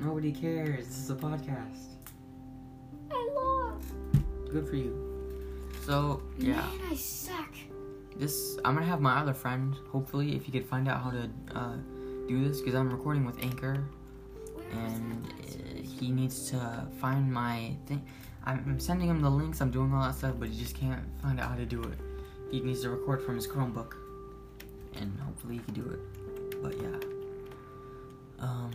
Nobody 0.00 0.32
cares. 0.32 0.86
This 0.86 0.98
is 0.98 1.10
a 1.10 1.14
podcast. 1.14 1.84
I 3.10 3.28
lost. 3.34 3.86
Good 4.50 4.66
for 4.68 4.76
you. 4.76 5.72
So 5.84 6.22
yeah, 6.38 6.54
Man, 6.54 6.68
I 6.90 6.94
suck. 6.94 7.52
this 8.16 8.58
I'm 8.64 8.74
gonna 8.74 8.86
have 8.86 9.00
my 9.00 9.18
other 9.18 9.34
friend. 9.34 9.74
Hopefully, 9.92 10.34
if 10.34 10.46
you 10.46 10.52
could 10.52 10.66
find 10.66 10.88
out 10.88 11.02
how 11.02 11.10
to 11.10 11.28
uh, 11.54 11.76
do 12.28 12.48
this, 12.48 12.60
because 12.60 12.74
I'm 12.74 12.90
recording 12.90 13.24
with 13.24 13.42
Anchor, 13.42 13.84
Where 14.54 14.66
and 14.78 15.26
uh, 15.26 15.82
he 15.82 16.10
needs 16.10 16.50
to 16.50 16.86
find 17.00 17.30
my 17.32 17.74
thing. 17.86 18.02
I'm 18.44 18.64
I'm 18.66 18.80
sending 18.80 19.08
him 19.08 19.20
the 19.20 19.30
links. 19.30 19.60
I'm 19.60 19.70
doing 19.70 19.92
all 19.92 20.02
that 20.02 20.14
stuff, 20.14 20.36
but 20.38 20.48
he 20.48 20.58
just 20.58 20.76
can't 20.76 21.02
find 21.22 21.38
out 21.40 21.50
how 21.50 21.56
to 21.56 21.66
do 21.66 21.82
it. 21.82 21.98
He 22.50 22.60
needs 22.60 22.80
to 22.82 22.90
record 22.90 23.22
from 23.22 23.36
his 23.36 23.46
Chromebook, 23.46 23.94
and 24.96 25.18
hopefully 25.20 25.54
he 25.58 25.60
can 25.60 25.74
do 25.74 25.90
it. 25.90 26.62
But 26.62 26.74
yeah. 26.80 26.98
Um. 28.38 28.70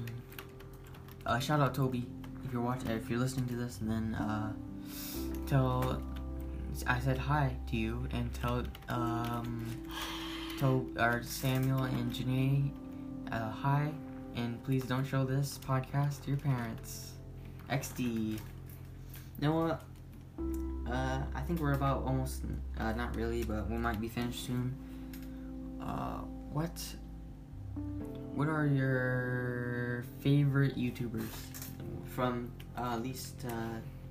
Uh, 1.25 1.39
shout 1.39 1.60
out 1.60 1.74
Toby 1.74 2.05
if 2.44 2.53
you're 2.53 2.62
watching. 2.62 2.89
If 2.91 3.10
you're 3.10 3.20
listening 3.20 3.48
to 3.48 3.55
this, 3.55 3.79
and 3.82 3.89
then 3.89 4.15
uh, 4.15 4.53
tell 5.48 6.01
I 6.86 7.00
said 7.00 7.17
hi 7.17 7.55
to 7.70 7.77
you, 7.77 8.08
and 8.12 8.34
tell 8.34 8.63
um, 8.89 9.65
tell 10.60 10.86
or 10.99 11.23
Samuel 11.23 11.84
and 11.84 12.12
Janae 12.12 12.71
uh, 13.32 13.52
hi, 13.52 13.91
and 14.36 14.63
please 14.63 14.84
don't 14.84 15.06
show 15.06 15.26
this 15.26 15.60
podcast 15.67 16.23
to 16.23 16.30
your 16.30 16.38
parents. 16.38 17.13
XD. 17.69 18.39
Noah, 19.41 19.80
uh, 20.89 21.21
I 21.34 21.41
think 21.41 21.60
we're 21.60 21.73
about 21.73 22.04
almost, 22.06 22.43
uh, 22.80 22.93
not 22.93 23.15
really, 23.15 23.43
but 23.43 23.69
we 23.69 23.78
might 23.78 23.99
be 23.99 24.08
finished 24.08 24.45
soon. 24.45 24.73
Uh, 25.82 26.19
what, 26.54 26.82
what 28.33 28.47
are 28.49 28.65
your 28.65 30.03
favorite 30.19 30.75
YouTubers 30.77 31.27
from 32.13 32.51
uh, 32.77 32.97
least 32.97 33.45
uh, 33.47 33.51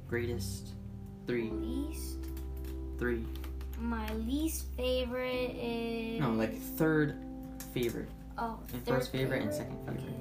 greatest 0.08 0.68
three, 1.26 1.50
Least. 1.50 2.18
three? 2.98 3.24
My 3.80 4.10
least 4.14 4.66
favorite 4.76 5.56
is. 5.56 6.20
No, 6.20 6.30
like 6.32 6.56
third 6.60 7.16
favorite, 7.72 8.08
Oh, 8.38 8.58
and 8.72 8.84
third 8.84 8.94
first 9.00 9.12
favorite 9.12 9.42
and 9.42 9.52
second 9.52 9.78
favorite. 9.86 10.04
Okay. 10.04 10.14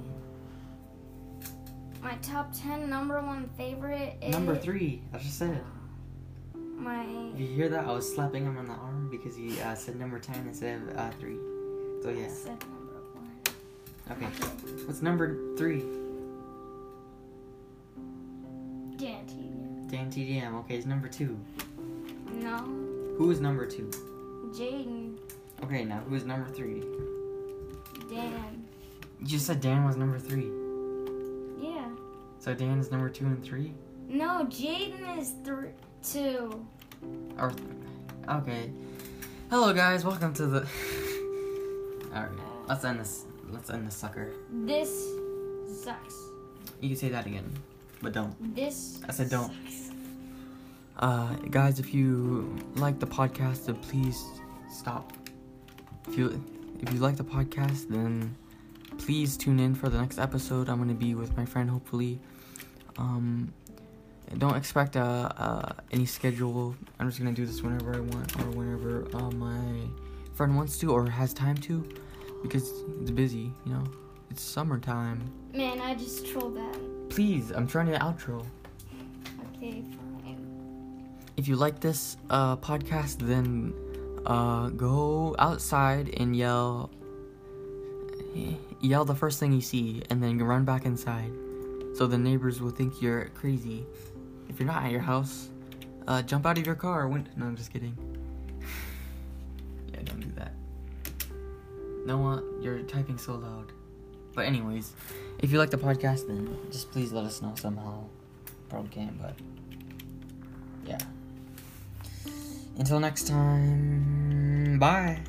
My 2.02 2.16
top 2.16 2.52
ten 2.54 2.90
number 2.90 3.22
one 3.22 3.50
favorite 3.58 4.16
is 4.22 4.32
Number 4.34 4.56
three, 4.58 5.02
I 5.14 5.18
just 5.20 5.38
said 5.38 5.56
it. 5.56 5.64
My 6.78 7.06
If 7.34 7.40
you 7.40 7.48
hear 7.48 7.70
that, 7.70 7.86
I 7.86 7.92
was 7.92 8.14
slapping 8.14 8.46
him 8.46 8.58
on 8.58 8.66
the 8.66 8.74
arm 8.74 9.08
because 9.10 9.38
he 9.38 9.62
uh, 9.62 9.74
said 9.76 9.96
number 9.98 10.20
10 10.20 10.48
instead 10.48 10.82
of 10.82 10.98
uh, 10.98 11.12
3. 11.12 11.36
So, 12.02 12.10
yeah. 12.10 12.28
said 12.28 12.60
number 12.62 12.66
one. 12.76 12.83
Okay. 14.12 14.26
What's 14.86 15.02
number 15.02 15.38
3? 15.58 15.80
Dan 18.98 19.26
TV. 19.26 19.90
Dan 19.90 20.12
TDM. 20.12 20.56
Okay, 20.62 20.76
it's 20.76 20.86
number 20.86 21.08
2. 21.08 21.38
No, 22.42 22.58
Who 23.18 23.32
is 23.32 23.40
number 23.40 23.66
2? 23.66 23.90
Jaiden. 24.54 25.18
Okay, 25.64 25.86
now 25.86 26.00
who 26.08 26.16
is 26.16 26.26
number 26.26 26.50
3? 26.50 26.82
Dan. 28.10 28.64
You 29.20 29.28
just 29.28 29.46
said 29.46 29.62
Dan 29.62 29.86
was 29.86 29.96
number 29.96 30.20
3. 30.20 30.50
Yeah. 31.62 31.86
So, 32.40 32.54
Dan 32.54 32.80
is 32.80 32.92
number 32.92 33.10
2 33.10 33.26
and 33.26 33.44
3? 33.44 33.74
No, 34.10 34.46
Jaden 34.50 35.18
is 35.18 35.34
three, 35.46 35.70
two. 36.04 36.66
Or. 37.40 37.54
Okay. 38.30 38.70
Hello, 39.50 39.74
guys. 39.74 40.04
Welcome 40.04 40.34
to 40.36 40.46
the. 40.46 40.60
Alright. 42.14 42.30
Let's 42.68 42.84
end 42.84 43.00
this. 43.00 43.26
Let's 43.54 43.70
end 43.70 43.88
this 43.88 43.96
sucker. 43.96 44.32
This 44.52 44.90
sucks. 45.84 46.16
You 46.82 46.90
can 46.90 46.98
say 46.98 47.10
that 47.10 47.28
again, 47.28 47.50
but 48.02 48.14
don't. 48.14 48.56
This. 48.56 49.00
I 49.08 49.12
said 49.12 49.30
don't. 49.30 49.52
sucks. 49.66 49.92
Uh, 50.98 51.34
guys, 51.52 51.80
if 51.80 51.94
you 51.94 52.58
like 52.76 53.00
the 53.00 53.06
podcast, 53.06 53.68
then 53.68 53.76
please 53.76 54.24
stop. 54.72 55.14
If 56.08 56.18
you 56.18 56.44
if 56.82 56.92
you 56.92 57.00
like 57.00 57.16
the 57.16 57.24
podcast, 57.24 57.90
then 57.90 58.36
please 58.98 59.38
tune 59.38 59.60
in 59.60 59.76
for 59.76 59.88
the 59.88 60.00
next 60.00 60.18
episode. 60.18 60.68
I'm 60.68 60.80
gonna 60.80 60.94
be 60.94 61.14
with 61.14 61.38
my 61.38 61.46
friend, 61.46 61.70
hopefully. 61.70 62.20
Um, 62.98 63.54
don't 64.38 64.56
expect 64.56 64.98
uh, 64.98 65.30
uh 65.38 65.74
any 65.92 66.06
schedule. 66.06 66.76
I'm 67.00 67.08
just 67.08 67.20
gonna 67.20 67.34
do 67.34 67.46
this 67.46 67.62
whenever 67.62 67.96
I 67.96 68.00
want 68.00 68.36
or 68.40 68.50
whenever 68.50 69.08
uh, 69.16 69.32
my 69.32 69.88
friend 70.34 70.56
wants 70.56 70.78
to 70.80 70.92
or 70.92 71.08
has 71.08 71.34
time 71.34 71.58
to, 71.58 71.88
because 72.44 72.70
it's 73.02 73.12
busy. 73.12 73.52
You 73.66 73.74
know, 73.74 73.84
it's 74.30 74.44
summertime. 74.44 75.22
Man, 75.54 75.82
I 75.82 75.96
just 75.96 76.28
trolled 76.28 76.56
that. 76.58 77.10
Please, 77.10 77.52
I'm 77.52 77.66
trying 77.68 77.88
to 77.88 77.98
outro. 78.00 78.46
Okay, 79.56 79.82
fine. 79.82 81.14
if 81.38 81.48
you 81.48 81.56
like 81.56 81.80
this 81.80 82.18
uh, 82.30 82.58
podcast, 82.58 83.18
then 83.20 83.74
uh, 84.26 84.70
go 84.70 85.36
outside 85.40 86.14
and 86.18 86.36
yell, 86.36 86.90
yell 88.82 89.06
the 89.06 89.16
first 89.16 89.40
thing 89.40 89.54
you 89.54 89.62
see, 89.62 90.04
and 90.10 90.22
then 90.22 90.38
run 90.40 90.66
back 90.66 90.86
inside, 90.86 91.32
so 91.96 92.08
the 92.08 92.18
neighbors 92.18 92.62
will 92.62 92.72
think 92.72 93.02
you're 93.02 93.26
crazy. 93.36 93.86
If 94.50 94.60
you're 94.60 94.68
not 94.68 94.84
at 94.84 94.92
your 94.92 95.02
house, 95.02 95.50
uh, 96.08 96.22
jump 96.22 96.46
out 96.46 96.58
of 96.58 96.66
your 96.66 96.76
car. 96.76 97.08
Win- 97.08 97.30
no, 97.38 97.46
I'm 97.46 97.56
just 97.56 97.72
kidding. 97.72 97.96
yeah, 99.94 100.02
don't 100.04 100.20
do 100.20 100.32
that. 100.36 100.54
Noah, 102.06 102.44
you're 102.62 102.80
typing 102.80 103.18
so 103.18 103.36
loud. 103.36 103.72
But 104.36 104.46
anyways, 104.46 104.94
if 105.40 105.52
you 105.52 105.60
like 105.60 105.70
the 105.70 105.78
podcast, 105.78 106.28
then 106.28 106.58
just 106.72 106.92
please 106.92 107.12
let 107.12 107.26
us 107.26 107.42
know 107.42 107.54
somehow. 107.56 108.06
Probably 108.70 108.90
can't, 108.90 109.22
but 109.22 109.36
yeah. 110.86 110.98
Until 112.78 113.00
next 113.00 113.28
time, 113.28 114.80
bye. 114.80 115.20